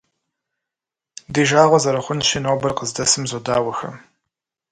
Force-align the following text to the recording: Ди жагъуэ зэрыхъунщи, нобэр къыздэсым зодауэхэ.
Ди 1.33 1.41
жагъуэ 1.49 1.77
зэрыхъунщи, 1.83 2.39
нобэр 2.43 2.73
къыздэсым 2.77 3.23
зодауэхэ. 3.29 3.89